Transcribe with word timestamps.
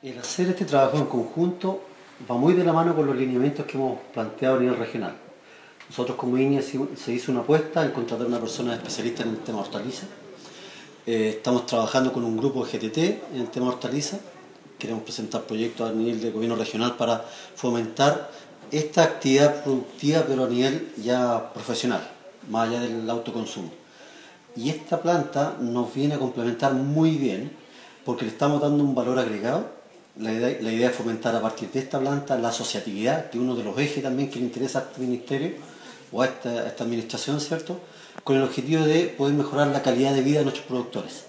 El 0.00 0.16
hacer 0.16 0.48
este 0.48 0.64
trabajo 0.64 0.96
en 0.96 1.06
conjunto 1.06 1.82
va 2.30 2.36
muy 2.36 2.52
de 2.52 2.62
la 2.62 2.72
mano 2.72 2.94
con 2.94 3.04
los 3.04 3.16
lineamientos 3.16 3.66
que 3.66 3.76
hemos 3.76 3.98
planteado 4.14 4.56
a 4.56 4.60
nivel 4.60 4.76
regional. 4.76 5.16
Nosotros 5.88 6.16
como 6.16 6.38
INEA 6.38 6.62
se 6.62 7.12
hizo 7.12 7.32
una 7.32 7.40
apuesta 7.40 7.84
en 7.84 7.90
contratar 7.90 8.26
a 8.26 8.28
una 8.28 8.38
persona 8.38 8.74
especialista 8.74 9.24
en 9.24 9.30
el 9.30 9.38
tema 9.38 9.58
hortaliza. 9.58 10.06
Eh, 11.04 11.30
estamos 11.30 11.66
trabajando 11.66 12.12
con 12.12 12.22
un 12.22 12.36
grupo 12.36 12.64
de 12.64 12.78
GTT 12.78 12.98
en 13.34 13.40
el 13.40 13.48
tema 13.48 13.70
hortaliza. 13.70 14.20
Queremos 14.78 15.02
presentar 15.02 15.42
proyectos 15.42 15.90
a 15.90 15.92
nivel 15.92 16.20
de 16.20 16.30
gobierno 16.30 16.54
regional 16.54 16.96
para 16.96 17.24
fomentar 17.56 18.30
esta 18.70 19.02
actividad 19.02 19.64
productiva, 19.64 20.22
pero 20.28 20.44
a 20.44 20.48
nivel 20.48 20.92
ya 21.02 21.52
profesional, 21.52 22.08
más 22.48 22.68
allá 22.68 22.82
del 22.82 23.10
autoconsumo. 23.10 23.72
Y 24.54 24.70
esta 24.70 25.02
planta 25.02 25.56
nos 25.58 25.92
viene 25.92 26.14
a 26.14 26.18
complementar 26.20 26.72
muy 26.74 27.16
bien 27.16 27.50
porque 28.04 28.24
le 28.24 28.30
estamos 28.30 28.60
dando 28.60 28.84
un 28.84 28.94
valor 28.94 29.18
agregado. 29.18 29.77
La 30.18 30.32
idea, 30.32 30.90
es 30.90 30.96
fomentar 30.96 31.34
a 31.36 31.40
partir 31.40 31.70
de 31.70 31.78
esta 31.78 32.00
planta 32.00 32.36
la 32.36 32.48
asociatividad, 32.48 33.30
que 33.30 33.38
es 33.38 33.42
uno 33.42 33.54
de 33.54 33.62
los 33.62 33.78
ejes 33.78 34.02
también 34.02 34.28
que 34.28 34.40
le 34.40 34.46
interesa 34.46 34.80
a 34.80 34.82
este 34.82 35.00
ministerio 35.00 35.52
o 36.10 36.22
a 36.22 36.26
esta, 36.26 36.48
a 36.48 36.66
esta 36.66 36.82
administración, 36.82 37.40
¿cierto? 37.40 37.80
Con 38.24 38.36
el 38.36 38.42
objetivo 38.42 38.84
de 38.84 39.04
poder 39.16 39.34
mejorar 39.34 39.68
la 39.68 39.80
calidad 39.80 40.14
de 40.14 40.22
vida 40.22 40.38
de 40.40 40.44
nuestros 40.46 40.66
productores. 40.66 41.24